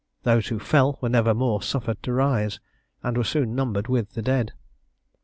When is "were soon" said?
3.15-3.53